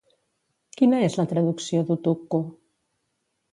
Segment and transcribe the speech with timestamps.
[0.79, 2.43] Quina és la traducció d'Utukku?